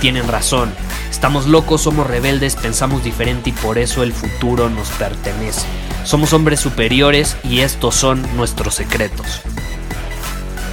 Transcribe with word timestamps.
tienen 0.00 0.28
razón. 0.28 0.72
Estamos 1.10 1.46
locos, 1.46 1.82
somos 1.82 2.06
rebeldes, 2.06 2.56
pensamos 2.56 3.04
diferente 3.04 3.50
y 3.50 3.52
por 3.52 3.78
eso 3.78 4.02
el 4.02 4.12
futuro 4.12 4.70
nos 4.70 4.88
pertenece. 4.90 5.66
Somos 6.04 6.32
hombres 6.32 6.60
superiores 6.60 7.36
y 7.44 7.60
estos 7.60 7.94
son 7.94 8.22
nuestros 8.36 8.74
secretos. 8.74 9.42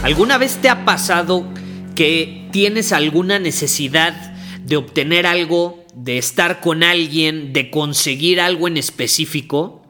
¿Alguna 0.03 0.37
vez 0.37 0.57
te 0.61 0.69
ha 0.69 0.85
pasado 0.85 1.45
que 1.95 2.47
tienes 2.51 2.91
alguna 2.91 3.39
necesidad 3.39 4.13
de 4.63 4.77
obtener 4.77 5.25
algo, 5.25 5.83
de 5.93 6.17
estar 6.17 6.61
con 6.61 6.83
alguien, 6.83 7.53
de 7.53 7.71
conseguir 7.71 8.39
algo 8.39 8.67
en 8.67 8.77
específico? 8.77 9.81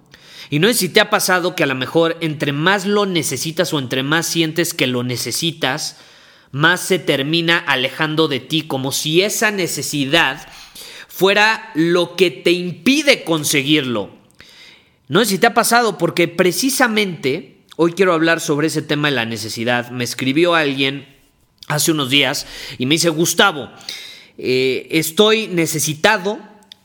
Y 0.49 0.59
no 0.59 0.67
sé 0.67 0.73
si 0.75 0.89
te 0.89 1.01
ha 1.01 1.09
pasado 1.09 1.55
que 1.55 1.63
a 1.63 1.67
lo 1.67 1.75
mejor 1.75 2.17
entre 2.21 2.53
más 2.53 2.85
lo 2.85 3.05
necesitas 3.05 3.73
o 3.73 3.79
entre 3.79 4.03
más 4.03 4.25
sientes 4.25 4.73
que 4.73 4.87
lo 4.87 5.03
necesitas, 5.03 5.97
más 6.51 6.81
se 6.81 6.99
termina 6.99 7.57
alejando 7.57 8.27
de 8.27 8.39
ti, 8.39 8.63
como 8.63 8.91
si 8.91 9.21
esa 9.21 9.51
necesidad 9.51 10.47
fuera 11.07 11.71
lo 11.75 12.15
que 12.15 12.31
te 12.31 12.51
impide 12.51 13.23
conseguirlo. 13.23 14.09
No 15.07 15.19
sé 15.19 15.25
si 15.31 15.37
te 15.37 15.47
ha 15.47 15.53
pasado, 15.53 15.97
porque 15.97 16.27
precisamente 16.27 17.63
hoy 17.75 17.93
quiero 17.93 18.13
hablar 18.13 18.41
sobre 18.41 18.67
ese 18.67 18.81
tema 18.81 19.09
de 19.09 19.15
la 19.15 19.25
necesidad. 19.25 19.91
Me 19.91 20.03
escribió 20.03 20.55
alguien 20.55 21.07
hace 21.67 21.91
unos 21.91 22.09
días 22.09 22.47
y 22.77 22.85
me 22.85 22.95
dice, 22.95 23.09
Gustavo, 23.09 23.69
eh, 24.37 24.87
estoy 24.91 25.47
necesitado, 25.47 26.39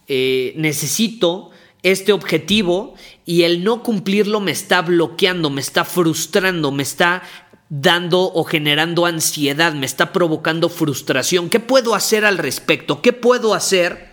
eh, 0.06 0.52
necesito 0.56 1.50
este 1.82 2.12
objetivo 2.12 2.94
y 3.24 3.42
el 3.42 3.64
no 3.64 3.82
cumplirlo 3.82 4.40
me 4.40 4.52
está 4.52 4.82
bloqueando, 4.82 5.50
me 5.50 5.60
está 5.60 5.84
frustrando, 5.84 6.70
me 6.72 6.82
está 6.82 7.22
dando 7.70 8.20
o 8.20 8.44
generando 8.44 9.06
ansiedad, 9.06 9.72
me 9.72 9.86
está 9.86 10.12
provocando 10.12 10.68
frustración. 10.68 11.48
¿Qué 11.48 11.60
puedo 11.60 11.94
hacer 11.94 12.24
al 12.24 12.36
respecto? 12.36 13.00
¿Qué 13.00 13.12
puedo 13.12 13.54
hacer 13.54 14.10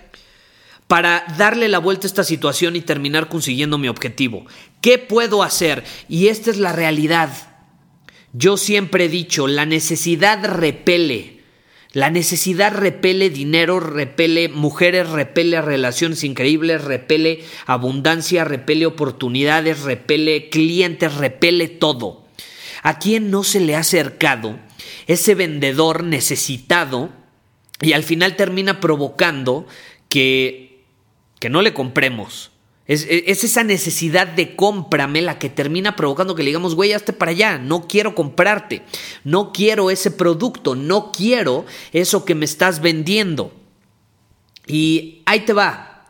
para 0.87 1.25
darle 1.37 1.67
la 1.67 1.79
vuelta 1.79 2.05
a 2.05 2.09
esta 2.09 2.23
situación 2.23 2.75
y 2.75 2.81
terminar 2.81 3.27
consiguiendo 3.27 3.79
mi 3.79 3.89
objetivo? 3.89 4.45
¿Qué 4.79 4.99
puedo 4.99 5.41
hacer? 5.41 5.83
Y 6.07 6.27
esta 6.27 6.51
es 6.51 6.57
la 6.57 6.71
realidad. 6.71 7.31
Yo 8.31 8.57
siempre 8.57 9.05
he 9.05 9.09
dicho, 9.09 9.47
la 9.47 9.65
necesidad 9.65 10.45
repele. 10.45 11.41
La 11.93 12.11
necesidad 12.11 12.75
repele 12.75 13.31
dinero, 13.31 13.79
repele 13.79 14.49
mujeres, 14.49 15.09
repele 15.09 15.61
relaciones 15.61 16.23
increíbles, 16.23 16.83
repele 16.83 17.43
abundancia, 17.65 18.43
repele 18.43 18.85
oportunidades, 18.85 19.81
repele 19.81 20.49
clientes, 20.49 21.15
repele 21.15 21.69
todo. 21.69 22.26
¿A 22.87 22.99
quién 22.99 23.31
no 23.31 23.43
se 23.43 23.59
le 23.59 23.75
ha 23.75 23.79
acercado 23.79 24.57
ese 25.07 25.35
vendedor 25.35 26.05
necesitado 26.05 27.09
y 27.81 27.91
al 27.91 28.03
final 28.03 28.37
termina 28.37 28.79
provocando 28.79 29.67
que, 30.07 30.85
que 31.37 31.49
no 31.49 31.61
le 31.61 31.73
compremos? 31.73 32.51
Es, 32.85 33.05
es, 33.09 33.43
esa 33.43 33.65
necesidad 33.65 34.25
de 34.25 34.55
cómprame 34.55 35.21
la 35.21 35.37
que 35.37 35.49
termina 35.49 35.97
provocando 35.97 36.33
que 36.33 36.43
le 36.43 36.51
digamos, 36.51 36.75
güey, 36.75 36.93
hazte 36.93 37.11
para 37.11 37.31
allá, 37.31 37.57
no 37.57 37.89
quiero 37.89 38.15
comprarte, 38.15 38.83
no 39.25 39.51
quiero 39.51 39.91
ese 39.91 40.09
producto, 40.09 40.73
no 40.73 41.11
quiero 41.11 41.65
eso 41.91 42.23
que 42.23 42.35
me 42.35 42.45
estás 42.45 42.79
vendiendo. 42.79 43.51
Y 44.65 45.23
ahí 45.25 45.41
te 45.41 45.51
va. 45.51 46.05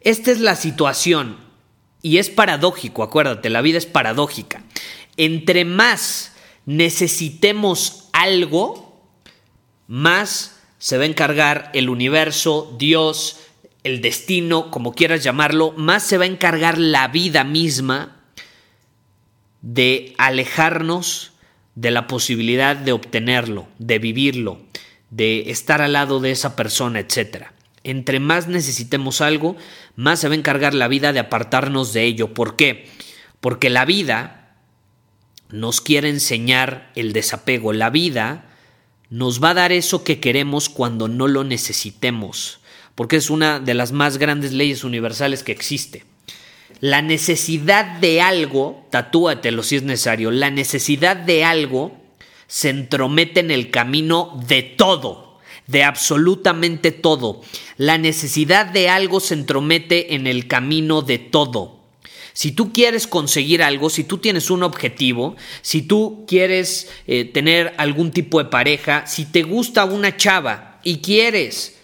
Esta 0.00 0.30
es 0.30 0.40
la 0.40 0.56
situación. 0.56 1.44
Y 2.00 2.16
es 2.16 2.28
paradójico, 2.30 3.02
acuérdate, 3.02 3.48
la 3.50 3.62
vida 3.62 3.76
es 3.78 3.86
paradójica 3.86 4.62
entre 5.16 5.64
más 5.64 6.32
necesitemos 6.66 8.08
algo, 8.12 9.02
más 9.86 10.60
se 10.78 10.98
va 10.98 11.04
a 11.04 11.06
encargar 11.06 11.70
el 11.74 11.88
universo, 11.88 12.74
Dios, 12.78 13.40
el 13.84 14.00
destino, 14.00 14.70
como 14.70 14.94
quieras 14.94 15.22
llamarlo, 15.22 15.72
más 15.76 16.02
se 16.02 16.18
va 16.18 16.24
a 16.24 16.28
encargar 16.28 16.78
la 16.78 17.08
vida 17.08 17.44
misma 17.44 18.16
de 19.60 20.14
alejarnos 20.18 21.32
de 21.74 21.90
la 21.90 22.06
posibilidad 22.06 22.76
de 22.76 22.92
obtenerlo, 22.92 23.66
de 23.78 23.98
vivirlo, 23.98 24.58
de 25.10 25.50
estar 25.50 25.82
al 25.82 25.94
lado 25.94 26.20
de 26.20 26.30
esa 26.30 26.56
persona, 26.56 27.00
etc. 27.00 27.46
Entre 27.82 28.20
más 28.20 28.46
necesitemos 28.46 29.20
algo, 29.20 29.56
más 29.96 30.20
se 30.20 30.28
va 30.28 30.34
a 30.34 30.38
encargar 30.38 30.74
la 30.74 30.88
vida 30.88 31.12
de 31.12 31.20
apartarnos 31.20 31.92
de 31.92 32.04
ello. 32.04 32.32
¿Por 32.32 32.56
qué? 32.56 32.88
Porque 33.40 33.70
la 33.70 33.84
vida 33.84 34.43
nos 35.54 35.80
quiere 35.80 36.08
enseñar 36.08 36.90
el 36.96 37.12
desapego. 37.12 37.72
La 37.72 37.88
vida 37.88 38.50
nos 39.08 39.42
va 39.42 39.50
a 39.50 39.54
dar 39.54 39.70
eso 39.70 40.02
que 40.02 40.18
queremos 40.18 40.68
cuando 40.68 41.06
no 41.06 41.28
lo 41.28 41.44
necesitemos, 41.44 42.58
porque 42.96 43.16
es 43.16 43.30
una 43.30 43.60
de 43.60 43.74
las 43.74 43.92
más 43.92 44.18
grandes 44.18 44.52
leyes 44.52 44.82
universales 44.82 45.44
que 45.44 45.52
existe. 45.52 46.04
La 46.80 47.02
necesidad 47.02 47.98
de 48.00 48.20
algo, 48.20 48.88
tatúatelo 48.90 49.62
si 49.62 49.76
es 49.76 49.84
necesario, 49.84 50.32
la 50.32 50.50
necesidad 50.50 51.16
de 51.16 51.44
algo 51.44 51.96
se 52.48 52.70
entromete 52.70 53.38
en 53.38 53.52
el 53.52 53.70
camino 53.70 54.42
de 54.48 54.62
todo, 54.62 55.38
de 55.68 55.84
absolutamente 55.84 56.90
todo. 56.90 57.42
La 57.76 57.96
necesidad 57.96 58.66
de 58.66 58.88
algo 58.88 59.20
se 59.20 59.34
entromete 59.34 60.16
en 60.16 60.26
el 60.26 60.48
camino 60.48 61.02
de 61.02 61.18
todo. 61.18 61.83
Si 62.34 62.50
tú 62.50 62.72
quieres 62.72 63.06
conseguir 63.06 63.62
algo, 63.62 63.88
si 63.88 64.02
tú 64.02 64.18
tienes 64.18 64.50
un 64.50 64.64
objetivo, 64.64 65.36
si 65.62 65.82
tú 65.82 66.24
quieres 66.26 66.90
eh, 67.06 67.24
tener 67.24 67.72
algún 67.78 68.10
tipo 68.10 68.42
de 68.42 68.50
pareja, 68.50 69.06
si 69.06 69.24
te 69.24 69.44
gusta 69.44 69.84
una 69.84 70.16
chava 70.16 70.80
y 70.82 70.98
quieres, 70.98 71.78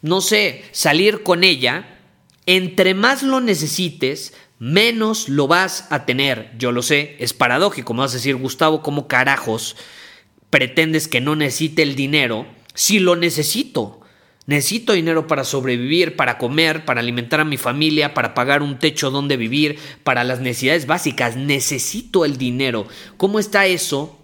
no 0.00 0.20
sé, 0.20 0.62
salir 0.70 1.24
con 1.24 1.42
ella, 1.42 1.98
entre 2.46 2.94
más 2.94 3.24
lo 3.24 3.40
necesites, 3.40 4.34
menos 4.60 5.28
lo 5.28 5.48
vas 5.48 5.88
a 5.90 6.06
tener. 6.06 6.52
Yo 6.56 6.70
lo 6.70 6.82
sé, 6.82 7.16
es 7.18 7.32
paradójico, 7.32 7.92
me 7.92 8.00
vas 8.00 8.12
a 8.12 8.18
decir, 8.18 8.36
Gustavo, 8.36 8.82
¿cómo 8.82 9.08
carajos 9.08 9.74
pretendes 10.48 11.08
que 11.08 11.20
no 11.20 11.34
necesite 11.34 11.82
el 11.82 11.96
dinero 11.96 12.46
si 12.72 13.00
lo 13.00 13.16
necesito? 13.16 13.97
Necesito 14.48 14.94
dinero 14.94 15.26
para 15.26 15.44
sobrevivir, 15.44 16.16
para 16.16 16.38
comer, 16.38 16.86
para 16.86 17.00
alimentar 17.00 17.38
a 17.38 17.44
mi 17.44 17.58
familia, 17.58 18.14
para 18.14 18.32
pagar 18.32 18.62
un 18.62 18.78
techo 18.78 19.10
donde 19.10 19.36
vivir, 19.36 19.78
para 20.04 20.24
las 20.24 20.40
necesidades 20.40 20.86
básicas. 20.86 21.36
Necesito 21.36 22.24
el 22.24 22.38
dinero. 22.38 22.86
¿Cómo 23.18 23.40
está 23.40 23.66
eso 23.66 24.18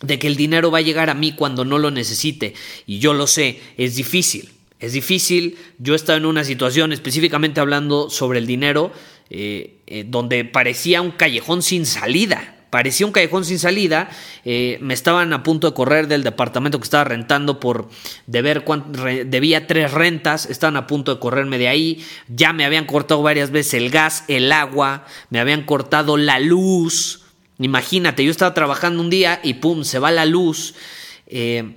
de 0.00 0.18
que 0.18 0.26
el 0.26 0.36
dinero 0.36 0.70
va 0.70 0.78
a 0.78 0.80
llegar 0.80 1.10
a 1.10 1.14
mí 1.14 1.32
cuando 1.32 1.66
no 1.66 1.76
lo 1.76 1.90
necesite? 1.90 2.54
Y 2.86 2.98
yo 2.98 3.12
lo 3.12 3.26
sé, 3.26 3.60
es 3.76 3.94
difícil. 3.94 4.48
Es 4.80 4.94
difícil. 4.94 5.58
Yo 5.78 5.92
he 5.92 5.96
estado 5.96 6.16
en 6.16 6.24
una 6.24 6.44
situación, 6.44 6.94
específicamente 6.94 7.60
hablando 7.60 8.08
sobre 8.08 8.38
el 8.38 8.46
dinero, 8.46 8.90
eh, 9.28 9.80
eh, 9.86 10.06
donde 10.08 10.46
parecía 10.46 11.02
un 11.02 11.10
callejón 11.10 11.60
sin 11.62 11.84
salida 11.84 12.57
parecía 12.70 13.06
un 13.06 13.12
callejón 13.12 13.44
sin 13.44 13.58
salida. 13.58 14.10
Eh, 14.44 14.78
me 14.80 14.94
estaban 14.94 15.32
a 15.32 15.42
punto 15.42 15.68
de 15.68 15.74
correr 15.74 16.08
del 16.08 16.22
departamento 16.22 16.78
que 16.78 16.84
estaba 16.84 17.04
rentando 17.04 17.60
por 17.60 17.88
deber 18.26 18.64
cuánto, 18.64 19.02
debía 19.02 19.66
tres 19.66 19.92
rentas. 19.92 20.46
Estaban 20.46 20.76
a 20.76 20.86
punto 20.86 21.14
de 21.14 21.20
correrme 21.20 21.58
de 21.58 21.68
ahí. 21.68 22.04
Ya 22.28 22.52
me 22.52 22.64
habían 22.64 22.86
cortado 22.86 23.22
varias 23.22 23.50
veces 23.50 23.74
el 23.74 23.90
gas, 23.90 24.24
el 24.28 24.52
agua, 24.52 25.04
me 25.30 25.40
habían 25.40 25.64
cortado 25.64 26.16
la 26.16 26.38
luz. 26.40 27.22
Imagínate, 27.58 28.24
yo 28.24 28.30
estaba 28.30 28.54
trabajando 28.54 29.02
un 29.02 29.10
día 29.10 29.40
y 29.42 29.54
pum, 29.54 29.84
se 29.84 29.98
va 29.98 30.10
la 30.10 30.24
luz. 30.24 30.74
Eh, 31.26 31.74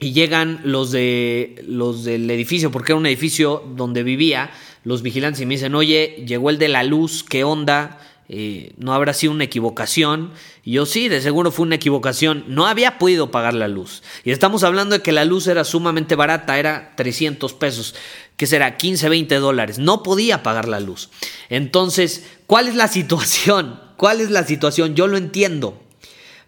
y 0.00 0.12
llegan 0.12 0.60
los 0.64 0.92
de 0.92 1.64
los 1.66 2.04
del 2.04 2.30
edificio, 2.30 2.70
porque 2.70 2.92
era 2.92 2.98
un 2.98 3.06
edificio 3.06 3.64
donde 3.74 4.02
vivía, 4.02 4.50
los 4.84 5.02
vigilantes 5.02 5.40
y 5.40 5.46
me 5.46 5.54
dicen, 5.54 5.74
oye, 5.74 6.24
llegó 6.26 6.50
el 6.50 6.58
de 6.58 6.68
la 6.68 6.84
luz, 6.84 7.24
¿qué 7.24 7.42
onda? 7.42 7.98
Eh, 8.28 8.74
no 8.76 8.92
habrá 8.92 9.14
sido 9.14 9.32
una 9.32 9.44
equivocación. 9.44 10.32
Yo 10.64 10.84
sí, 10.84 11.08
de 11.08 11.22
seguro 11.22 11.50
fue 11.50 11.66
una 11.66 11.76
equivocación. 11.76 12.44
No 12.48 12.66
había 12.66 12.98
podido 12.98 13.30
pagar 13.30 13.54
la 13.54 13.68
luz. 13.68 14.02
Y 14.24 14.30
estamos 14.30 14.64
hablando 14.64 14.96
de 14.96 15.02
que 15.02 15.12
la 15.12 15.24
luz 15.24 15.46
era 15.46 15.64
sumamente 15.64 16.14
barata, 16.14 16.58
era 16.58 16.94
300 16.96 17.54
pesos, 17.54 17.94
que 18.36 18.46
será 18.46 18.76
15, 18.76 19.08
20 19.08 19.34
dólares. 19.36 19.78
No 19.78 20.02
podía 20.02 20.42
pagar 20.42 20.68
la 20.68 20.80
luz. 20.80 21.08
Entonces, 21.48 22.26
¿cuál 22.46 22.68
es 22.68 22.74
la 22.74 22.88
situación? 22.88 23.80
¿Cuál 23.96 24.20
es 24.20 24.30
la 24.30 24.44
situación? 24.44 24.94
Yo 24.94 25.06
lo 25.06 25.16
entiendo. 25.16 25.82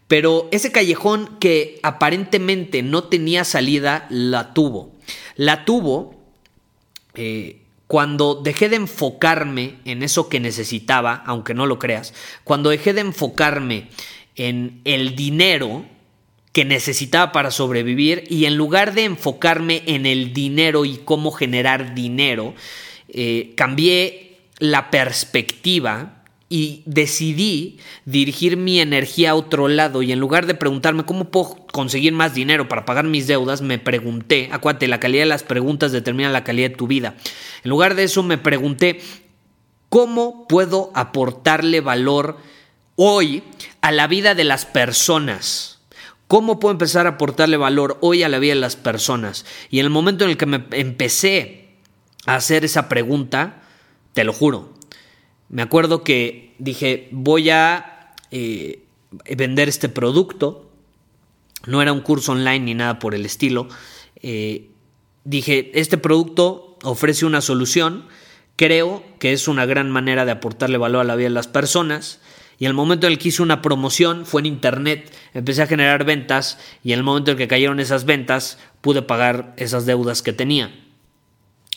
Pero 0.07 0.49
ese 0.51 0.73
callejón 0.73 1.39
que 1.39 1.79
aparentemente 1.83 2.83
no 2.83 3.05
tenía 3.05 3.45
salida, 3.45 4.07
la 4.11 4.53
tuvo. 4.53 4.93
La 5.37 5.65
tuvo 5.65 6.21
eh, 7.15 7.60
cuando 7.91 8.37
dejé 8.37 8.69
de 8.69 8.77
enfocarme 8.77 9.79
en 9.85 10.05
eso 10.05 10.29
que 10.29 10.39
necesitaba, 10.39 11.25
aunque 11.27 11.55
no 11.55 11.67
lo 11.67 11.81
creas, 11.81 12.15
cuando 12.45 12.71
dejé 12.71 12.93
de 12.93 13.01
enfocarme 13.01 13.89
en 14.37 14.81
el 14.85 15.17
dinero 15.17 15.85
que 16.53 16.65
necesitaba 16.65 17.33
para 17.33 17.51
sobrevivir 17.51 18.23
y 18.31 18.45
en 18.45 18.57
lugar 18.57 18.95
de 18.95 19.07
enfocarme 19.07 19.83
en 19.87 20.07
el 20.07 20.33
dinero 20.33 20.85
y 20.85 20.99
cómo 20.99 21.33
generar 21.33 21.97
dinero, 21.97 22.55
eh, 23.09 23.55
cambié 23.57 24.39
la 24.61 24.89
perspectiva 24.93 26.20
y 26.53 26.83
decidí 26.85 27.79
dirigir 28.05 28.57
mi 28.57 28.81
energía 28.81 29.31
a 29.31 29.35
otro 29.37 29.69
lado 29.69 30.03
y 30.03 30.11
en 30.11 30.19
lugar 30.19 30.47
de 30.47 30.57
preguntarme 30.57 31.05
cómo 31.05 31.31
puedo 31.31 31.65
conseguir 31.73 32.13
más 32.13 32.35
dinero 32.35 32.69
para 32.69 32.85
pagar 32.85 33.05
mis 33.05 33.29
deudas, 33.29 33.63
me 33.63 33.79
pregunté, 33.79 34.49
acuérdate, 34.51 34.89
la 34.89 34.99
calidad 34.99 35.23
de 35.23 35.29
las 35.29 35.45
preguntas 35.45 35.93
determina 35.93 36.29
la 36.29 36.43
calidad 36.43 36.71
de 36.71 36.77
tu 36.77 36.89
vida. 36.89 37.15
En 37.63 37.71
lugar 37.71 37.95
de 37.95 38.03
eso 38.03 38.25
me 38.25 38.37
pregunté, 38.37 39.01
¿cómo 39.89 40.49
puedo 40.49 40.91
aportarle 40.95 41.81
valor 41.81 42.39
hoy 42.97 43.45
a 43.81 43.93
la 43.93 44.09
vida 44.09 44.35
de 44.35 44.45
las 44.45 44.67
personas? 44.67 45.79
¿Cómo 46.27 46.59
puedo 46.59 46.73
empezar 46.73 47.07
a 47.07 47.11
aportarle 47.11 47.59
valor 47.59 47.97
hoy 48.01 48.25
a 48.25 48.29
la 48.29 48.41
vida 48.41 48.55
de 48.55 48.61
las 48.61 48.75
personas? 48.75 49.47
Y 49.71 49.79
en 49.79 49.87
el 49.87 49.91
momento 49.91 50.25
en 50.25 50.31
el 50.31 50.37
que 50.37 50.47
me 50.47 50.65
empecé 50.73 51.77
a 52.27 52.35
hacer 52.35 52.65
esa 52.65 52.89
pregunta, 52.89 53.63
te 54.15 54.25
lo 54.25 54.33
juro, 54.33 54.75
me 55.51 55.63
acuerdo 55.63 56.05
que 56.05 56.55
dije, 56.59 57.09
voy 57.11 57.51
a 57.51 58.15
eh, 58.31 58.85
vender 59.37 59.69
este 59.69 59.89
producto. 59.89 60.71
No 61.67 61.83
era 61.83 61.93
un 61.93 62.01
curso 62.01 62.33
online 62.33 62.61
ni 62.61 62.75
nada 62.75 63.01
por 63.01 63.17
el 63.17 63.27
estilo. 63.27 63.69
Eh, 64.23 64.71
dije, 65.25 65.73
este 65.75 65.99
producto 65.99 66.79
ofrece 66.85 67.27
una 67.27 67.41
solución. 67.41 68.07
Creo 68.55 69.03
que 69.19 69.33
es 69.33 69.49
una 69.49 69.67
gran 69.67 69.91
manera 69.91 70.25
de 70.25 70.31
aportarle 70.31 70.79
valor 70.79 71.01
a 71.01 71.05
la 71.05 71.17
vida 71.17 71.29
de 71.29 71.35
las 71.35 71.49
personas. 71.49 72.21
Y 72.61 72.67
el 72.67 72.75
momento 72.75 73.09
en 73.09 73.15
el 73.15 73.19
que 73.19 73.31
hice 73.31 73.43
una 73.43 73.61
promoción 73.61 74.27
fue 74.27 74.43
en 74.43 74.47
internet, 74.47 75.13
empecé 75.35 75.63
a 75.63 75.67
generar 75.67 76.05
ventas 76.05 76.59
y 76.85 76.93
el 76.93 77.03
momento 77.03 77.33
en 77.33 77.39
que 77.39 77.49
cayeron 77.49 77.81
esas 77.81 78.05
ventas 78.05 78.59
pude 78.83 79.03
pagar 79.03 79.55
esas 79.57 79.85
deudas 79.87 80.23
que 80.23 80.35
tenía. 80.35 80.73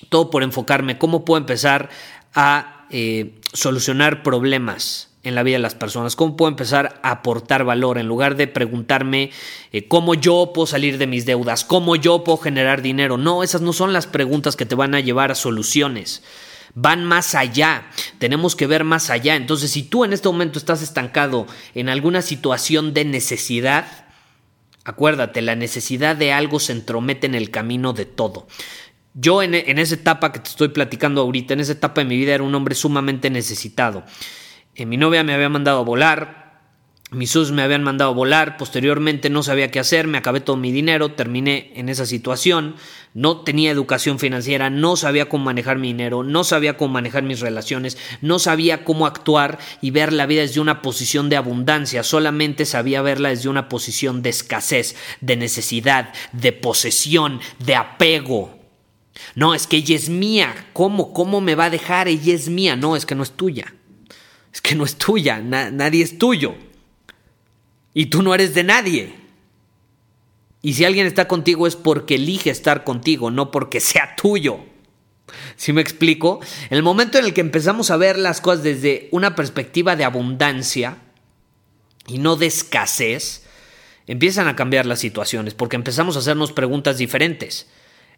Todo 0.10 0.30
por 0.30 0.44
enfocarme 0.44 0.98
cómo 0.98 1.24
puedo 1.24 1.40
empezar 1.40 1.90
a 2.36 2.73
eh, 2.96 3.34
solucionar 3.54 4.22
problemas 4.22 5.10
en 5.24 5.34
la 5.34 5.42
vida 5.42 5.56
de 5.56 5.64
las 5.64 5.74
personas, 5.74 6.16
cómo 6.16 6.38
puedo 6.38 6.50
empezar 6.50 7.00
a 7.02 7.10
aportar 7.10 7.64
valor 7.64 7.98
en 7.98 8.08
lugar 8.08 8.36
de 8.36 8.46
preguntarme 8.46 9.32
eh, 9.72 9.88
cómo 9.88 10.14
yo 10.14 10.52
puedo 10.54 10.68
salir 10.68 11.00
de 11.00 11.08
mis 11.08 11.26
deudas, 11.26 11.66
cómo 11.66 11.96
yo 11.96 12.24
puedo 12.24 12.38
generar 12.38 12.84
dinero. 12.84 13.18
No, 13.18 13.42
esas 13.42 13.62
no 13.62 13.74
son 13.74 13.94
las 13.94 14.06
preguntas 14.06 14.56
que 14.56 14.68
te 14.68 14.76
van 14.76 14.94
a 14.94 15.00
llevar 15.00 15.32
a 15.32 15.36
soluciones. 15.36 16.22
Van 16.76 17.04
más 17.04 17.34
allá, 17.34 17.88
tenemos 18.20 18.56
que 18.56 18.68
ver 18.68 18.84
más 18.84 19.10
allá. 19.10 19.38
Entonces, 19.38 19.72
si 19.72 19.82
tú 19.82 20.06
en 20.06 20.14
este 20.14 20.28
momento 20.28 20.60
estás 20.60 20.84
estancado 20.84 21.48
en 21.74 21.90
alguna 21.90 22.22
situación 22.22 22.94
de 22.94 23.06
necesidad, 23.06 24.06
acuérdate, 24.84 25.42
la 25.42 25.56
necesidad 25.56 26.16
de 26.16 26.32
algo 26.32 26.60
se 26.60 26.74
entromete 26.74 27.26
en 27.26 27.34
el 27.34 27.50
camino 27.50 27.94
de 27.94 28.06
todo. 28.06 28.46
Yo 29.16 29.44
en, 29.44 29.54
esa 29.54 29.96
etapa 29.96 30.32
que 30.32 30.40
te 30.40 30.50
estoy 30.50 30.70
platicando 30.70 31.22
ahorita, 31.22 31.54
en 31.54 31.60
esa 31.60 31.74
etapa 31.74 32.02
de 32.02 32.06
mi 32.06 32.18
vida 32.18 32.34
era 32.34 32.44
un 32.44 32.56
hombre 32.56 32.74
sumamente 32.74 33.30
necesitado. 33.30 34.04
Eh, 34.76 34.86
mi 34.88 34.98
novia 34.98 35.24
me 35.24 35.34
había 35.34 35.50
mandado 35.50 35.80
a 35.80 35.84
volar, 35.84 36.44
mis 37.12 37.30
sus 37.30 37.52
me 37.52 37.62
habían 37.62 37.84
mandado 37.84 38.10
a 38.10 38.14
volar, 38.16 38.58
posteriormente 38.58 39.30
no 39.30 39.44
sabía 39.44 39.70
qué 39.70 39.80
hacer, 39.80 40.08
me 40.08 40.18
acabé 40.18 40.40
todo 40.40 40.58
mi 40.58 40.72
dinero, 40.72 41.12
terminé 41.12 41.72
en 41.76 41.90
esa 41.90 42.08
situación, 42.08 42.76
no 43.14 43.42
tenía 43.42 43.70
educación 43.70 44.18
financiera, 44.18 44.72
no 44.72 44.96
sabía 44.96 45.30
cómo 45.30 45.46
manejar 45.46 45.78
mi 45.78 45.90
dinero, 45.90 46.24
no 46.24 46.44
sabía 46.44 46.76
cómo 46.76 46.94
manejar 46.94 47.22
mis 47.22 47.40
relaciones, 47.40 48.00
no 48.22 48.40
sabía 48.40 48.84
cómo 48.84 49.06
actuar 49.06 49.60
y 49.80 49.92
ver 49.92 50.12
la 50.12 50.26
vida 50.26 50.42
desde 50.42 50.60
una 50.60 50.82
posición 50.82 51.30
de 51.30 51.36
abundancia, 51.36 52.02
solamente 52.02 52.66
sabía 52.66 53.04
verla 53.04 53.30
desde 53.30 53.50
una 53.50 53.70
posición 53.70 54.24
de 54.24 54.32
escasez, 54.32 54.96
de 55.22 55.36
necesidad, 55.38 56.14
de 56.32 56.52
posesión, 56.52 57.42
de 57.60 57.76
apego. 57.76 58.63
No, 59.36 59.54
es 59.54 59.68
que 59.68 59.78
ella 59.78 59.96
es 59.96 60.10
mía. 60.10 60.68
¿Cómo? 60.74 61.14
¿Cómo 61.14 61.42
me 61.42 61.56
va 61.56 61.66
a 61.66 61.70
dejar? 61.70 62.08
Ella 62.08 62.34
es 62.34 62.50
mía. 62.50 62.76
No, 62.76 62.96
es 62.96 63.06
que 63.06 63.16
no 63.16 63.24
es 63.24 63.32
tuya. 63.32 63.74
Es 64.54 64.62
que 64.62 64.76
no 64.76 64.84
es 64.84 64.96
tuya. 64.96 65.40
nadie 65.40 66.04
es 66.04 66.18
tuyo. 66.18 66.56
Y 67.94 68.08
tú 68.08 68.22
no 68.22 68.34
eres 68.34 68.54
de 68.54 68.64
nadie. 68.64 69.16
Y 70.62 70.74
si 70.74 70.86
alguien 70.86 71.06
está 71.06 71.28
contigo 71.28 71.68
es 71.68 71.76
porque 71.76 72.16
elige 72.16 72.50
estar 72.50 72.84
contigo, 72.84 73.30
no 73.30 73.52
porque 73.52 73.80
sea 73.80 74.16
tuyo. 74.16 74.60
¿Sí 75.56 75.74
me 75.74 75.82
explico? 75.82 76.40
El 76.70 76.84
momento 76.84 77.18
en 77.18 77.26
el 77.26 77.34
que 77.34 77.42
empezamos 77.42 77.92
a 77.92 77.98
ver 77.98 78.18
las 78.18 78.42
cosas 78.42 78.64
desde 78.64 79.10
una 79.12 79.36
perspectiva 79.36 79.96
de 79.96 80.06
abundancia 80.06 80.98
y 82.08 82.18
no 82.18 82.36
de 82.36 82.46
escasez, 82.46 83.44
empiezan 84.08 84.48
a 84.48 84.56
cambiar 84.56 84.86
las 84.86 85.00
situaciones 85.00 85.54
porque 85.54 85.76
empezamos 85.76 86.16
a 86.16 86.20
hacernos 86.20 86.52
preguntas 86.52 86.98
diferentes. 86.98 87.68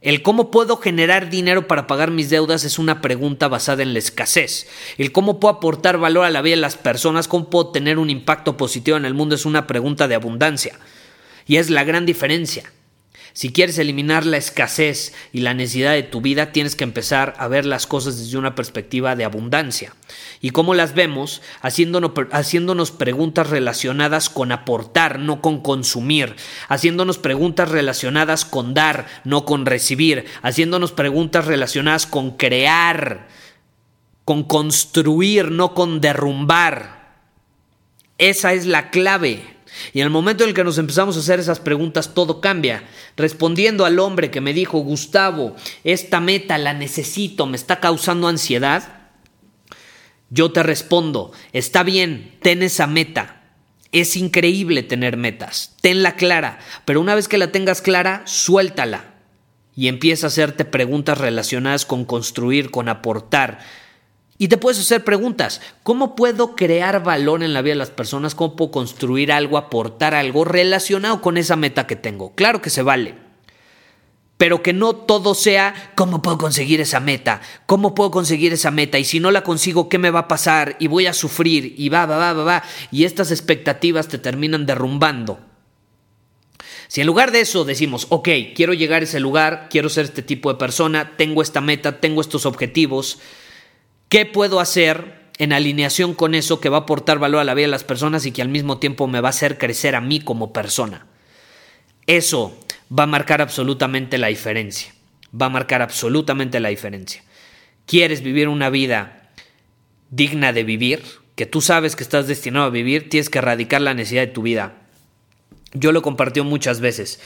El 0.02 0.22
cómo 0.22 0.52
puedo 0.52 0.78
generar 0.78 1.30
dinero 1.30 1.68
para 1.68 1.88
pagar 1.88 2.12
mis 2.12 2.30
deudas 2.30 2.64
es 2.64 2.78
una 2.78 3.02
pregunta 3.02 3.48
basada 3.48 3.82
en 3.82 3.94
la 3.94 4.00
escasez. 4.00 4.68
El 4.98 5.12
cómo 5.12 5.40
puedo 5.40 5.56
aportar 5.56 5.98
valor 5.98 6.26
a 6.26 6.30
la 6.30 6.42
vida 6.42 6.56
de 6.56 6.62
las 6.62 6.78
personas, 6.78 7.28
cómo 7.28 7.50
puedo 7.50 7.72
tener 7.72 7.98
un 7.98 8.10
impacto 8.10 8.58
positivo 8.58 8.98
en 8.98 9.06
el 9.06 9.14
mundo 9.14 9.36
es 9.36 9.46
una 9.46 9.68
pregunta 9.68 10.08
de 10.08 10.16
abundancia. 10.16 10.80
Y 11.48 11.58
es 11.58 11.70
la 11.70 11.84
gran 11.84 12.06
diferencia. 12.06 12.72
Si 13.36 13.52
quieres 13.52 13.78
eliminar 13.80 14.26
la 14.26 14.38
escasez 14.38 15.14
y 15.34 15.42
la 15.42 15.54
necesidad 15.54 15.92
de 15.92 16.04
tu 16.04 16.22
vida, 16.22 16.54
tienes 16.54 16.78
que 16.78 16.86
empezar 16.86 17.34
a 17.38 17.50
ver 17.50 17.66
las 17.66 17.86
cosas 17.86 18.18
desde 18.18 18.38
una 18.38 18.56
perspectiva 18.56 19.18
de 19.18 19.26
abundancia. 19.26 19.94
¿Y 20.40 20.52
cómo 20.52 20.74
las 20.74 20.96
vemos? 20.96 21.42
Haciéndonos, 21.60 22.12
haciéndonos 22.32 22.92
preguntas 22.92 23.50
relacionadas 23.50 24.30
con 24.30 24.54
aportar, 24.54 25.20
no 25.20 25.42
con 25.42 25.60
consumir. 25.60 26.38
Haciéndonos 26.70 27.18
preguntas 27.18 27.68
relacionadas 27.68 28.46
con 28.46 28.74
dar, 28.74 29.06
no 29.26 29.44
con 29.44 29.66
recibir. 29.66 30.24
Haciéndonos 30.42 30.94
preguntas 30.94 31.44
relacionadas 31.44 32.06
con 32.06 32.38
crear, 32.38 33.28
con 34.24 34.46
construir, 34.46 35.52
no 35.52 35.74
con 35.74 36.00
derrumbar. 36.00 37.18
Esa 38.18 38.54
es 38.54 38.66
la 38.66 38.92
clave. 38.92 39.55
Y 39.94 40.00
en 40.00 40.06
el 40.06 40.12
momento 40.12 40.44
en 40.44 40.50
el 40.50 40.56
que 40.56 40.64
nos 40.64 40.78
empezamos 40.78 41.18
a 41.18 41.20
hacer 41.20 41.40
esas 41.40 41.60
preguntas, 41.60 42.14
todo 42.14 42.42
cambia. 42.42 42.84
Respondiendo 43.18 43.86
al 43.86 44.00
hombre 44.00 44.32
que 44.32 44.42
me 44.42 44.54
dijo, 44.54 44.80
Gustavo, 44.80 45.56
esta 45.84 46.20
meta 46.20 46.58
la 46.58 46.74
necesito, 46.74 47.46
me 47.46 47.58
está 47.58 47.80
causando 47.80 48.28
ansiedad, 48.28 48.96
yo 50.30 50.52
te 50.52 50.64
respondo, 50.64 51.32
está 51.54 51.84
bien, 51.84 52.38
ten 52.42 52.64
esa 52.64 52.88
meta. 52.88 53.44
Es 53.92 54.18
increíble 54.18 54.84
tener 54.84 55.16
metas, 55.16 55.76
tenla 55.82 56.16
clara, 56.16 56.60
pero 56.84 57.00
una 57.00 57.16
vez 57.16 57.28
que 57.28 57.38
la 57.38 57.52
tengas 57.52 57.82
clara, 57.82 58.24
suéltala 58.26 59.14
y 59.76 59.88
empieza 59.88 60.28
a 60.28 60.30
hacerte 60.30 60.66
preguntas 60.66 61.18
relacionadas 61.18 61.86
con 61.86 62.06
construir, 62.06 62.72
con 62.72 62.90
aportar, 62.90 63.60
y 64.38 64.50
te 64.50 64.58
puedes 64.58 64.80
hacer 64.80 65.04
preguntas, 65.06 65.62
¿cómo 65.84 66.16
puedo 66.16 66.56
crear 66.56 67.04
valor 67.04 67.42
en 67.42 67.54
la 67.54 67.62
vida 67.62 67.74
de 67.74 67.80
las 67.80 67.90
personas? 67.90 68.36
¿Cómo 68.36 68.56
puedo 68.58 68.72
construir 68.72 69.32
algo, 69.32 69.58
aportar 69.58 70.14
algo 70.14 70.44
relacionado 70.44 71.22
con 71.22 71.38
esa 71.38 71.56
meta 71.56 71.88
que 71.88 71.96
tengo? 71.96 72.36
Claro 72.36 72.62
que 72.62 72.70
se 72.70 72.82
vale. 72.82 73.16
Pero 74.38 74.62
que 74.62 74.74
no 74.74 74.94
todo 74.94 75.34
sea 75.34 75.94
cómo 75.96 76.22
puedo 76.22 76.38
conseguir 76.38 76.82
esa 76.82 77.00
meta, 77.00 77.40
cómo 77.66 77.96
puedo 77.96 78.12
conseguir 78.12 78.52
esa 78.52 78.72
meta 78.72 79.00
y 79.00 79.06
si 79.06 79.22
no 79.22 79.32
la 79.32 79.44
consigo, 79.44 79.88
¿qué 79.88 79.98
me 79.98 80.12
va 80.12 80.20
a 80.20 80.28
pasar? 80.28 80.76
Y 80.80 80.88
voy 80.88 81.06
a 81.06 81.14
sufrir 81.14 81.74
y 81.78 81.88
va, 81.88 82.06
va, 82.06 82.18
va, 82.18 82.34
va, 82.34 82.44
va. 82.44 82.64
Y 82.92 83.06
estas 83.06 83.32
expectativas 83.32 84.10
te 84.10 84.18
terminan 84.18 84.66
derrumbando. 84.66 85.40
Si 86.90 87.00
en 87.00 87.08
lugar 87.08 87.32
de 87.32 87.40
eso 87.40 87.64
decimos, 87.64 88.08
ok, 88.10 88.28
quiero 88.54 88.74
llegar 88.74 89.02
a 89.02 89.06
ese 89.06 89.22
lugar, 89.22 89.68
quiero 89.70 89.88
ser 89.88 90.06
este 90.06 90.22
tipo 90.22 90.52
de 90.52 90.60
persona, 90.60 91.14
tengo 91.16 91.42
esta 91.42 91.62
meta, 91.62 92.02
tengo 92.02 92.20
estos 92.20 92.46
objetivos, 92.46 93.20
¿Qué 94.16 94.26
puedo 94.26 94.62
hacer 94.62 95.26
en 95.40 95.52
alineación 95.52 96.14
con 96.14 96.36
eso 96.36 96.62
que 96.62 96.70
va 96.70 96.78
a 96.78 96.80
aportar 96.80 97.20
valor 97.20 97.42
a 97.42 97.44
la 97.44 97.54
vida 97.54 97.66
de 97.66 97.72
las 97.72 97.84
personas 97.84 98.26
y 98.26 98.32
que 98.32 98.42
al 98.42 98.48
mismo 98.48 98.78
tiempo 98.78 99.08
me 99.08 99.20
va 99.20 99.28
a 99.28 99.32
hacer 99.32 99.58
crecer 99.58 99.94
a 99.94 100.00
mí 100.00 100.22
como 100.22 100.54
persona? 100.54 101.06
Eso 102.08 102.58
va 102.98 103.04
a 103.04 103.08
marcar 103.08 103.42
absolutamente 103.42 104.18
la 104.18 104.28
diferencia. 104.28 104.94
Va 105.34 105.48
a 105.48 105.50
marcar 105.50 105.82
absolutamente 105.82 106.62
la 106.62 106.70
diferencia. 106.70 107.26
¿Quieres 107.86 108.24
vivir 108.24 108.48
una 108.48 108.70
vida 108.70 109.34
digna 110.12 110.54
de 110.54 110.64
vivir? 110.64 111.04
que 111.36 111.46
tú 111.46 111.60
sabes 111.60 111.98
que 111.98 112.04
estás 112.04 112.26
destinado 112.26 112.68
a 112.68 112.70
vivir, 112.70 113.10
tienes 113.10 113.30
que 113.30 113.40
erradicar 113.40 113.82
la 113.82 113.96
necesidad 113.96 114.22
de 114.22 114.32
tu 114.32 114.44
vida. 114.44 114.78
Yo 115.74 115.92
lo 115.92 116.02
compartió 116.02 116.46
muchas 116.46 116.80
veces. 116.80 117.20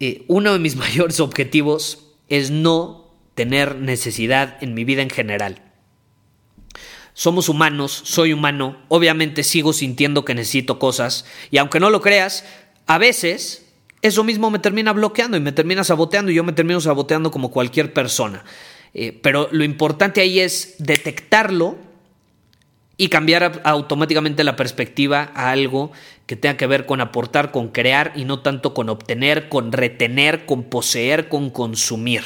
Eh, 0.00 0.24
uno 0.26 0.54
de 0.54 0.58
mis 0.58 0.74
mayores 0.84 1.20
objetivos 1.20 2.08
es 2.28 2.50
no 2.50 3.14
tener 3.36 3.76
necesidad 3.76 4.58
en 4.60 4.74
mi 4.74 4.82
vida 4.82 5.02
en 5.02 5.10
general. 5.10 5.69
Somos 7.20 7.50
humanos, 7.50 8.00
soy 8.06 8.32
humano, 8.32 8.78
obviamente 8.88 9.44
sigo 9.44 9.74
sintiendo 9.74 10.24
que 10.24 10.34
necesito 10.34 10.78
cosas 10.78 11.26
y 11.50 11.58
aunque 11.58 11.78
no 11.78 11.90
lo 11.90 12.00
creas, 12.00 12.46
a 12.86 12.96
veces 12.96 13.66
eso 14.00 14.24
mismo 14.24 14.50
me 14.50 14.58
termina 14.58 14.94
bloqueando 14.94 15.36
y 15.36 15.40
me 15.40 15.52
termina 15.52 15.84
saboteando 15.84 16.32
y 16.32 16.34
yo 16.36 16.44
me 16.44 16.54
termino 16.54 16.80
saboteando 16.80 17.30
como 17.30 17.50
cualquier 17.50 17.92
persona. 17.92 18.42
Eh, 18.94 19.12
pero 19.22 19.50
lo 19.52 19.64
importante 19.64 20.22
ahí 20.22 20.40
es 20.40 20.76
detectarlo 20.78 21.76
y 22.96 23.08
cambiar 23.10 23.60
automáticamente 23.64 24.42
la 24.42 24.56
perspectiva 24.56 25.30
a 25.34 25.50
algo 25.50 25.92
que 26.24 26.36
tenga 26.36 26.56
que 26.56 26.66
ver 26.66 26.86
con 26.86 27.02
aportar, 27.02 27.50
con 27.50 27.68
crear 27.68 28.14
y 28.16 28.24
no 28.24 28.40
tanto 28.40 28.72
con 28.72 28.88
obtener, 28.88 29.50
con 29.50 29.72
retener, 29.72 30.46
con 30.46 30.62
poseer, 30.62 31.28
con 31.28 31.50
consumir. 31.50 32.22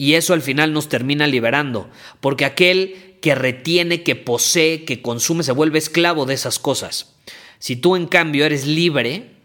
Y 0.00 0.14
eso 0.14 0.32
al 0.32 0.40
final 0.40 0.72
nos 0.72 0.88
termina 0.88 1.26
liberando, 1.26 1.90
porque 2.20 2.46
aquel 2.46 3.09
que 3.20 3.34
retiene, 3.34 4.02
que 4.02 4.16
posee, 4.16 4.84
que 4.84 5.02
consume, 5.02 5.42
se 5.42 5.52
vuelve 5.52 5.78
esclavo 5.78 6.26
de 6.26 6.34
esas 6.34 6.58
cosas. 6.58 7.14
Si 7.58 7.76
tú 7.76 7.96
en 7.96 8.06
cambio 8.06 8.46
eres 8.46 8.66
libre, 8.66 9.36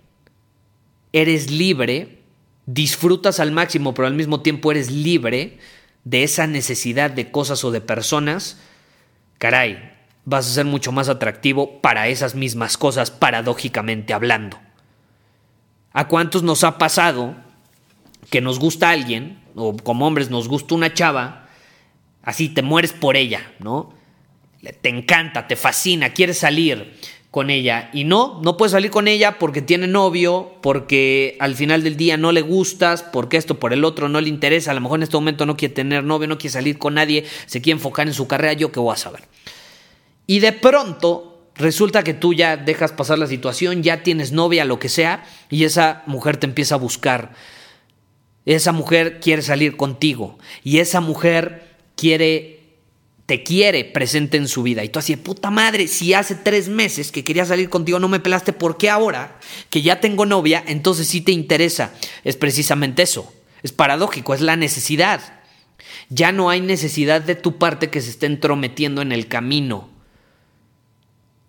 eres 1.12 1.52
libre, 1.52 2.20
disfrutas 2.66 3.40
al 3.40 3.52
máximo, 3.52 3.94
pero 3.94 4.08
al 4.08 4.14
mismo 4.14 4.42
tiempo 4.42 4.72
eres 4.72 4.92
libre 4.92 5.60
de 6.04 6.24
esa 6.24 6.48
necesidad 6.48 7.12
de 7.12 7.32
cosas 7.32 7.64
o 7.64 7.72
de 7.72 7.82
personas, 7.82 8.58
caray, 9.38 9.92
vas 10.24 10.48
a 10.48 10.54
ser 10.54 10.66
mucho 10.66 10.92
más 10.92 11.10
atractivo 11.10 11.82
para 11.82 12.08
esas 12.08 12.36
mismas 12.36 12.78
cosas, 12.78 13.12
paradójicamente 13.12 14.14
hablando. 14.14 14.58
¿A 15.94 16.08
cuántos 16.08 16.44
nos 16.44 16.64
ha 16.64 16.78
pasado 16.78 17.36
que 18.30 18.42
nos 18.42 18.60
gusta 18.60 18.90
alguien, 18.90 19.40
o 19.56 19.76
como 19.78 20.08
hombres 20.08 20.30
nos 20.30 20.48
gusta 20.48 20.76
una 20.76 20.94
chava, 20.94 21.45
así 22.26 22.50
te 22.50 22.62
mueres 22.62 22.92
por 22.92 23.16
ella, 23.16 23.54
¿no? 23.60 23.94
Te 24.82 24.90
encanta, 24.90 25.48
te 25.48 25.56
fascina, 25.56 26.10
quieres 26.10 26.40
salir, 26.40 26.94
con 27.36 27.50
ella. 27.50 27.90
Y 27.92 28.06
no, 28.06 28.40
no 28.42 28.56
puedes 28.56 28.72
salir 28.72 28.92
con 28.92 29.10
ella 29.10 29.40
porque 29.40 29.62
tiene 29.62 29.88
novio, 29.88 30.54
porque 30.62 31.36
al 31.42 31.54
final 31.56 31.84
del 31.84 31.98
día 31.98 32.16
no 32.16 32.32
le 32.32 32.40
gustas, 32.40 33.04
porque 33.04 33.36
esto 33.36 33.60
por 33.60 33.74
el 33.74 33.84
otro 33.84 34.08
no 34.08 34.22
le 34.22 34.30
interesa. 34.30 34.72
A 34.72 34.74
lo 34.74 34.80
mejor 34.80 35.00
en 35.00 35.04
este 35.04 35.18
momento 35.18 35.46
no 35.46 35.58
quiere 35.58 35.74
tener 35.74 36.06
novio, 36.06 36.30
no 36.30 36.38
quiere 36.38 36.54
salir 36.54 36.78
con 36.78 36.94
nadie, 36.94 37.26
se 37.46 37.60
quiere 37.60 37.76
enfocar 37.76 38.08
en 38.08 38.14
su 38.14 38.26
carrera, 38.30 38.54
yo 38.54 38.72
qué 38.72 38.80
voy 38.80 38.94
a 38.94 38.96
saber. 38.96 39.24
Y 40.26 40.40
de 40.40 40.54
pronto 40.54 41.50
resulta 41.56 42.06
que 42.06 42.14
tú 42.14 42.34
ya 42.34 42.56
dejas 42.56 42.94
pasar 42.94 43.20
la 43.20 43.28
situación, 43.28 43.84
ya 43.84 44.02
tienes 44.02 44.32
novia, 44.32 44.64
lo 44.64 44.80
que 44.80 44.88
sea, 44.88 45.26
y 45.50 45.66
esa 45.66 46.04
mujer 46.06 46.38
te 46.38 46.46
empieza 46.46 46.76
a 46.76 46.78
buscar. 46.78 47.34
Esa 48.46 48.72
mujer 48.72 49.20
quiere 49.20 49.42
salir 49.42 49.76
contigo 49.76 50.40
y 50.64 50.78
esa 50.78 51.02
mujer 51.02 51.75
quiere 51.96 52.56
te 53.26 53.42
quiere 53.42 53.86
presente 53.86 54.38
en 54.38 54.48
su 54.48 54.62
vida. 54.62 54.84
Y 54.84 54.90
tú 54.90 55.00
así, 55.00 55.16
puta 55.16 55.50
madre, 55.50 55.88
si 55.88 56.14
hace 56.14 56.36
tres 56.36 56.70
meses 56.70 57.12
que 57.12 57.24
quería 57.24 57.46
salir 57.46 57.70
contigo 57.70 58.00
no 58.00 58.08
me 58.08 58.20
pelaste, 58.20 58.54
¿por 58.54 58.78
qué 58.78 58.90
ahora 58.90 59.40
que 59.70 59.82
ya 59.82 60.00
tengo 60.00 60.26
novia, 60.26 60.64
entonces 60.68 61.08
sí 61.08 61.22
te 61.22 61.32
interesa? 61.32 61.94
Es 62.24 62.38
precisamente 62.38 63.02
eso. 63.02 63.34
Es 63.64 63.72
paradójico, 63.72 64.36
es 64.36 64.42
la 64.42 64.56
necesidad. 64.56 65.42
Ya 66.10 66.32
no 66.32 66.52
hay 66.52 66.62
necesidad 66.62 67.22
de 67.22 67.34
tu 67.34 67.58
parte 67.58 67.90
que 67.90 68.02
se 68.02 68.12
esté 68.12 68.28
entrometiendo 68.28 69.02
en 69.02 69.12
el 69.12 69.28
camino. 69.28 69.90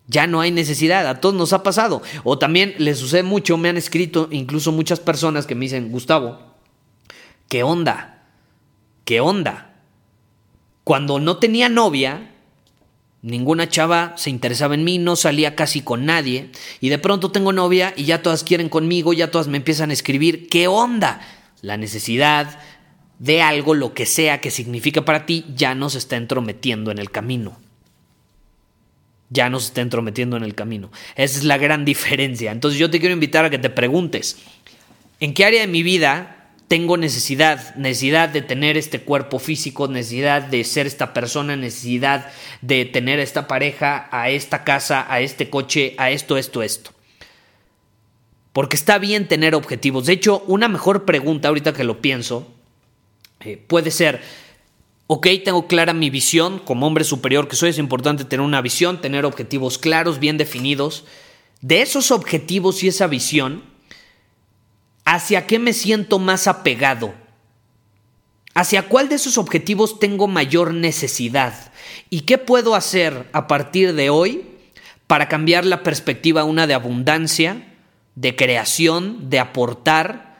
Ya 0.07 0.25
no 0.25 0.41
hay 0.41 0.51
necesidad, 0.51 1.05
a 1.07 1.21
todos 1.21 1.35
nos 1.35 1.53
ha 1.53 1.61
pasado. 1.61 2.01
O 2.23 2.39
también 2.39 2.73
les 2.79 2.97
sucede 2.97 3.21
mucho, 3.21 3.57
me 3.57 3.69
han 3.69 3.77
escrito 3.77 4.29
incluso 4.31 4.71
muchas 4.71 4.99
personas 4.99 5.45
que 5.45 5.53
me 5.53 5.65
dicen, 5.65 5.91
Gustavo, 5.91 6.55
¿qué 7.49 7.61
onda? 7.61 8.23
¿Qué 9.05 9.19
onda? 9.19 9.76
Cuando 10.87 11.19
no 11.19 11.35
tenía 11.35 11.67
novia, 11.67 12.31
ninguna 13.21 13.67
chava 13.67 14.13
se 14.15 14.29
interesaba 14.29 14.73
en 14.73 14.85
mí, 14.85 14.99
no 14.99 15.17
salía 15.17 15.53
casi 15.53 15.81
con 15.81 16.05
nadie, 16.05 16.49
y 16.79 16.87
de 16.87 16.97
pronto 16.97 17.29
tengo 17.29 17.51
novia 17.51 17.93
y 17.97 18.05
ya 18.05 18.21
todas 18.21 18.45
quieren 18.45 18.69
conmigo, 18.69 19.11
ya 19.11 19.29
todas 19.29 19.49
me 19.49 19.57
empiezan 19.57 19.89
a 19.89 19.93
escribir, 19.93 20.47
¿qué 20.47 20.69
onda? 20.69 21.19
La 21.61 21.75
necesidad 21.75 22.61
de 23.19 23.41
algo, 23.41 23.73
lo 23.73 23.93
que 23.93 24.05
sea 24.05 24.39
que 24.39 24.49
significa 24.49 25.03
para 25.03 25.25
ti, 25.25 25.43
ya 25.57 25.75
no 25.75 25.89
se 25.89 25.97
está 25.97 26.15
entrometiendo 26.15 26.89
en 26.89 26.99
el 26.99 27.11
camino. 27.11 27.57
Ya 29.29 29.49
no 29.49 29.59
se 29.59 29.67
está 29.67 29.81
entrometiendo 29.81 30.37
en 30.37 30.43
el 30.45 30.55
camino. 30.55 30.89
Esa 31.17 31.39
es 31.39 31.43
la 31.43 31.57
gran 31.57 31.83
diferencia. 31.83 32.53
Entonces 32.53 32.79
yo 32.79 32.89
te 32.89 33.01
quiero 33.01 33.11
invitar 33.11 33.43
a 33.43 33.49
que 33.49 33.59
te 33.59 33.69
preguntes, 33.69 34.37
¿en 35.19 35.33
qué 35.33 35.43
área 35.43 35.59
de 35.59 35.67
mi 35.67 35.83
vida 35.83 36.36
tengo 36.67 36.97
necesidad, 36.97 37.75
necesidad 37.75 38.29
de 38.29 38.41
tener 38.41 38.75
este 38.75 39.01
cuerpo 39.01 39.39
físico, 39.39 39.87
necesidad 39.87 40.41
de 40.41 40.63
ser 40.63 40.85
esta 40.85 41.13
persona, 41.13 41.55
necesidad 41.55 42.29
de 42.61 42.83
tener 42.85 43.19
a 43.19 43.23
esta 43.23 43.47
pareja, 43.47 44.09
a 44.11 44.29
esta 44.29 44.63
casa, 44.63 45.05
a 45.09 45.21
este 45.21 45.49
coche, 45.49 45.95
a 45.97 46.11
esto, 46.11 46.37
esto, 46.37 46.61
esto. 46.61 46.91
Porque 48.51 48.75
está 48.75 48.97
bien 48.97 49.27
tener 49.27 49.55
objetivos. 49.55 50.07
De 50.07 50.13
hecho, 50.13 50.43
una 50.47 50.67
mejor 50.67 51.05
pregunta, 51.05 51.47
ahorita 51.47 51.73
que 51.73 51.85
lo 51.85 52.01
pienso, 52.01 52.51
eh, 53.39 53.55
puede 53.55 53.91
ser, 53.91 54.21
ok, 55.05 55.27
tengo 55.45 55.67
clara 55.67 55.93
mi 55.93 56.09
visión, 56.09 56.59
como 56.59 56.85
hombre 56.85 57.05
superior 57.05 57.47
que 57.47 57.55
soy, 57.55 57.69
es 57.69 57.77
importante 57.77 58.25
tener 58.25 58.45
una 58.45 58.61
visión, 58.61 58.99
tener 58.99 59.23
objetivos 59.25 59.77
claros, 59.77 60.19
bien 60.19 60.37
definidos. 60.37 61.05
De 61.61 61.81
esos 61.81 62.11
objetivos 62.11 62.83
y 62.83 62.89
esa 62.89 63.07
visión, 63.07 63.63
¿Hacia 65.09 65.47
qué 65.47 65.57
me 65.57 65.71
siento 65.71 66.19
más 66.19 66.47
apegado? 66.47 67.13
¿Hacia 68.53 68.89
cuál 68.89 69.07
de 69.07 69.15
esos 69.15 69.37
objetivos 69.37 69.99
tengo 70.01 70.27
mayor 70.27 70.73
necesidad? 70.73 71.71
¿Y 72.09 72.21
qué 72.21 72.37
puedo 72.37 72.75
hacer 72.75 73.29
a 73.31 73.47
partir 73.47 73.93
de 73.93 74.09
hoy 74.09 74.43
para 75.07 75.29
cambiar 75.29 75.65
la 75.65 75.81
perspectiva 75.81 76.43
una 76.43 76.67
de 76.67 76.73
abundancia, 76.73 77.73
de 78.15 78.35
creación, 78.35 79.29
de 79.29 79.39
aportar, 79.39 80.39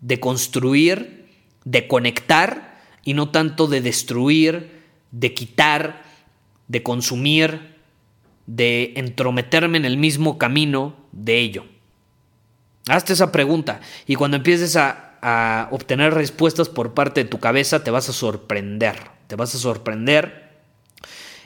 de 0.00 0.18
construir, 0.18 1.26
de 1.66 1.86
conectar 1.86 2.80
y 3.04 3.12
no 3.12 3.28
tanto 3.28 3.66
de 3.66 3.82
destruir, 3.82 4.80
de 5.10 5.34
quitar, 5.34 6.04
de 6.68 6.82
consumir, 6.82 7.76
de 8.46 8.94
entrometerme 8.96 9.76
en 9.76 9.84
el 9.84 9.98
mismo 9.98 10.38
camino 10.38 10.96
de 11.12 11.38
ello? 11.38 11.75
Hazte 12.88 13.14
esa 13.14 13.32
pregunta 13.32 13.80
y 14.06 14.14
cuando 14.14 14.36
empieces 14.36 14.76
a, 14.76 15.02
obtener 15.72 16.14
respuestas 16.14 16.68
por 16.68 16.94
parte 16.94 17.24
de 17.24 17.28
tu 17.28 17.40
cabeza 17.40 17.82
te 17.82 17.90
vas 17.90 18.08
a 18.08 18.12
sorprender, 18.12 18.94
te 19.26 19.34
vas 19.34 19.52
a 19.56 19.58
sorprender 19.58 20.52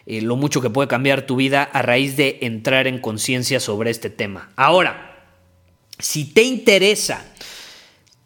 eh, 0.04 0.20
lo 0.20 0.36
mucho 0.36 0.60
que 0.60 0.68
puede 0.68 0.86
cambiar 0.86 1.22
tu 1.22 1.36
vida 1.36 1.62
a 1.62 1.80
raíz 1.80 2.14
de 2.14 2.40
entrar 2.42 2.86
en 2.86 2.98
conciencia 2.98 3.58
sobre 3.58 3.90
este 3.90 4.10
tema. 4.10 4.50
Ahora, 4.56 5.24
si 5.98 6.26
te 6.26 6.42
interesa 6.42 7.24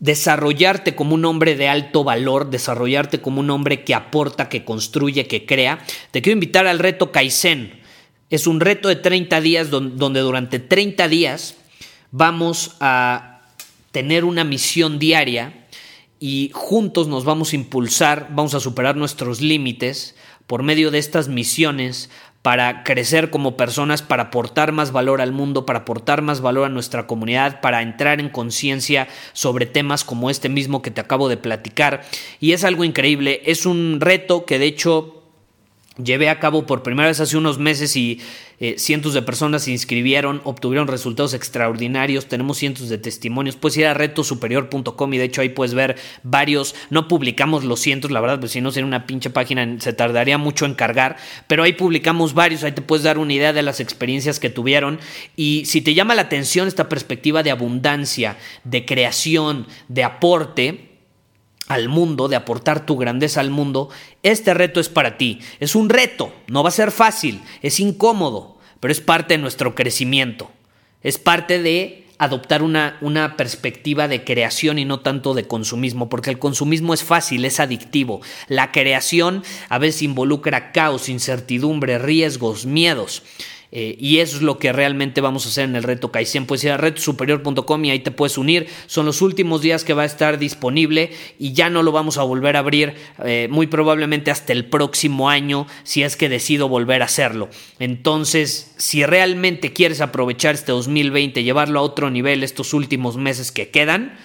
desarrollarte 0.01 0.97
como 0.97 1.15
un 1.15 1.25
hombre 1.25 1.55
de 1.55 1.69
alto 1.69 2.03
valor, 2.03 2.51
desarrollarte 2.51 3.21
como 3.21 3.39
un 3.39 3.51
hombre 3.51 3.85
que 3.85 3.95
aporta, 3.95 4.49
que 4.49 4.65
construye, 4.65 5.29
que 5.29 5.47
crea, 5.47 5.79
te 6.11 6.21
quiero 6.21 6.35
invitar 6.35 6.67
al 6.67 6.81
reto 6.81 7.13
Kaizen. 7.13 7.81
Es 8.29 8.49
un 8.49 8.59
reto 8.59 8.89
de 8.89 8.97
30 8.97 9.41
días 9.41 9.71
donde 9.71 10.19
durante 10.19 10.59
30 10.59 11.07
días 11.07 11.59
vamos 12.17 12.77
a 12.79 13.41
tener 13.91 14.25
una 14.25 14.45
misión 14.45 15.01
diaria 15.01 15.67
y 16.21 16.53
juntos 16.55 17.09
nos 17.09 17.25
vamos 17.25 17.53
a 17.53 17.57
impulsar, 17.57 18.29
vamos 18.31 18.55
a 18.55 18.61
superar 18.61 18.95
nuestros 18.95 19.41
límites 19.41 20.15
por 20.47 20.63
medio 20.63 20.93
de 20.93 20.99
estas 20.99 21.27
misiones 21.27 22.11
para 22.41 22.85
crecer 22.85 23.31
como 23.31 23.57
personas, 23.57 24.03
para 24.03 24.25
aportar 24.25 24.71
más 24.71 24.93
valor 24.93 25.21
al 25.21 25.33
mundo, 25.33 25.67
para 25.67 25.81
aportar 25.81 26.23
más 26.23 26.41
valor 26.41 26.67
a 26.67 26.69
nuestra 26.69 27.09
comunidad, 27.09 27.61
para 27.61 27.83
entrar 27.83 28.21
en 28.21 28.29
conciencia 28.29 29.09
sobre 29.33 29.67
temas 29.67 30.05
como 30.05 30.31
este 30.31 30.49
mismo 30.49 30.83
que 30.83 30.93
te 30.93 31.01
acabo 31.01 31.29
de 31.29 31.37
platicar. 31.37 32.03
Y 32.39 32.53
es 32.53 32.63
algo 32.63 32.85
increíble, 32.85 33.43
es 33.45 33.67
un 33.67 33.99
reto 34.01 34.45
que 34.45 34.61
de 34.61 34.67
hecho 34.67 35.25
llevé 36.03 36.29
a 36.29 36.39
cabo 36.39 36.65
por 36.65 36.85
primera 36.85 37.09
vez 37.09 37.19
hace 37.19 37.37
unos 37.37 37.59
meses 37.59 37.97
y 37.97 38.21
eh, 38.61 38.77
cientos 38.79 39.15
de 39.15 39.23
personas 39.23 39.65
se 39.65 39.73
inscribieron, 39.73 40.41
obtuvieron 40.45 40.89
resultados 40.89 41.35
extraordinarios, 41.35 42.27
tenemos 42.27 42.59
cientos 42.59 42.89
de 42.89 42.99
testimonios, 42.99 43.57
puedes 43.57 43.77
ir 43.77 43.87
a 43.87 43.95
retosuperior.com 43.95 45.15
y 45.15 45.19
de 45.19 45.25
hecho 45.25 45.41
ahí 45.41 45.49
puedes 45.49 45.75
ver 45.75 45.97
varios, 46.23 46.75
no 46.91 47.09
publicamos 47.09 47.65
los 47.65 47.81
cientos, 47.81 48.11
la 48.11 48.21
verdad, 48.21 48.41
pues 48.41 48.53
si 48.53 48.61
no 48.61 48.71
sería 48.71 48.87
una 48.87 49.07
pinche 49.07 49.31
página, 49.31 49.81
se 49.81 49.93
tardaría 49.93 50.39
mucho 50.39 50.67
en 50.67 50.75
cargar, 50.75 51.17
pero 51.47 51.63
ahí 51.63 51.73
publicamos 51.73 52.35
varios, 52.35 52.65
ahí 52.65 52.73
te 52.73 52.83
puedes 52.83 53.05
dar 53.05 53.19
una 53.19 53.33
idea 53.33 53.53
de 53.53 53.63
las 53.63 53.81
experiencias 53.81 54.41
que 54.41 54.51
tuvieron. 54.51 54.99
Y 55.37 55.65
si 55.67 55.81
te 55.81 55.95
llama 55.95 56.15
la 56.15 56.23
atención 56.23 56.69
esta 56.69 56.89
perspectiva 56.89 57.43
de 57.43 57.51
abundancia, 57.51 58.37
de 58.65 58.85
creación, 58.85 59.67
de 59.89 60.05
aporte, 60.05 60.94
al 61.67 61.89
mundo, 61.89 62.29
de 62.29 62.37
aportar 62.37 62.87
tu 62.87 62.97
grandeza 62.97 63.41
al 63.41 63.51
mundo, 63.51 63.89
este 64.23 64.55
reto 64.55 64.81
es 64.81 64.89
para 64.89 65.17
ti. 65.17 65.41
Es 65.61 65.75
un 65.75 65.89
reto, 65.89 66.33
no 66.47 66.63
va 66.63 66.69
a 66.69 66.73
ser 66.73 66.91
fácil, 66.91 67.43
es 67.63 67.81
incómodo, 67.81 68.59
pero 68.81 68.93
es 68.93 69.01
parte 69.01 69.35
de 69.35 69.39
nuestro 69.39 69.75
crecimiento. 69.75 70.51
Es 71.03 71.19
parte 71.19 71.63
de 71.63 72.07
adoptar 72.19 72.63
una, 72.63 72.97
una, 73.01 73.37
perspectiva 73.37 74.09
de 74.09 74.25
creación 74.25 74.79
y 74.79 74.85
no 74.85 75.01
tanto 75.01 75.35
de 75.35 75.47
consumismo, 75.47 76.09
porque 76.09 76.31
el 76.31 76.39
consumismo 76.39 76.95
es 76.95 77.03
fácil, 77.03 77.45
es 77.45 77.61
adictivo. 77.61 78.21
La 78.49 78.73
creación 78.73 79.43
a 79.69 79.79
veces 79.79 80.03
involucra 80.03 80.73
caos, 80.73 81.09
incertidumbre, 81.09 81.99
riesgos, 81.99 82.67
miedos. 82.67 83.23
Eh, 83.77 83.97
y 83.99 84.19
eso 84.19 84.37
es 84.37 84.43
lo 84.43 84.57
que 84.57 84.73
realmente 84.73 85.21
vamos 85.21 85.47
a 85.47 85.49
hacer 85.49 85.65
en 85.65 85.75
el 85.75 85.83
reto 85.83 86.13
Kaizen. 86.13 86.47
Puedes 86.47 86.63
ir 86.63 86.71
a 86.71 86.77
retosuperior.com 86.77 87.85
y 87.85 87.91
ahí 87.91 87.99
te 87.99 88.13
puedes 88.13 88.39
unir. 88.39 88.69
Son 88.87 89.05
los 89.05 89.21
últimos 89.21 89.63
días 89.63 89.83
que 89.83 89.95
va 89.95 90.03
a 90.03 90.07
estar 90.07 90.39
disponible 90.39 91.11
y 91.41 91.55
ya 91.55 91.71
no 91.71 91.83
lo 91.83 91.91
vamos 91.91 92.17
a 92.17 92.23
volver 92.23 92.55
a 92.55 92.61
abrir 92.61 92.95
eh, 93.25 93.49
muy 93.51 93.67
probablemente 93.67 94.31
hasta 94.31 94.53
el 94.53 94.67
próximo 94.67 95.29
año 95.29 95.67
si 95.83 96.05
es 96.05 96.17
que 96.17 96.29
decido 96.29 96.69
volver 96.69 97.03
a 97.03 97.07
hacerlo. 97.07 97.49
Entonces, 97.81 98.73
si 98.77 99.05
realmente 99.05 99.73
quieres 99.73 100.01
aprovechar 100.01 100.55
este 100.55 100.71
2020, 100.71 101.43
llevarlo 101.43 101.81
a 101.81 101.83
otro 101.83 102.11
nivel 102.11 102.45
estos 102.45 102.75
últimos 102.75 103.17
meses 103.17 103.51
que 103.51 103.71
quedan, 103.71 104.17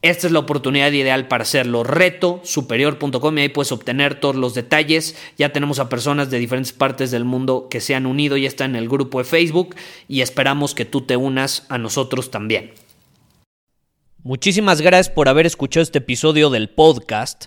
esta 0.00 0.28
es 0.28 0.32
la 0.32 0.38
oportunidad 0.38 0.92
ideal 0.92 1.26
para 1.26 1.42
hacerlo. 1.42 1.82
Reto 1.82 2.40
superior.com 2.44 3.38
y 3.38 3.40
ahí 3.40 3.48
puedes 3.48 3.72
obtener 3.72 4.20
todos 4.20 4.36
los 4.36 4.54
detalles. 4.54 5.16
Ya 5.36 5.52
tenemos 5.52 5.80
a 5.80 5.88
personas 5.88 6.30
de 6.30 6.38
diferentes 6.38 6.72
partes 6.72 7.10
del 7.10 7.24
mundo 7.24 7.66
que 7.68 7.80
se 7.80 7.96
han 7.96 8.06
unido 8.06 8.36
y 8.36 8.46
están 8.46 8.70
en 8.70 8.76
el 8.76 8.88
grupo 8.88 9.18
de 9.18 9.24
Facebook 9.24 9.74
y 10.06 10.20
esperamos 10.20 10.74
que 10.74 10.84
tú 10.84 11.00
te 11.00 11.16
unas 11.16 11.66
a 11.68 11.78
nosotros 11.78 12.30
también. 12.30 12.72
Muchísimas 14.22 14.80
gracias 14.80 15.12
por 15.12 15.28
haber 15.28 15.46
escuchado 15.46 15.82
este 15.82 15.98
episodio 15.98 16.50
del 16.50 16.68
podcast. 16.68 17.46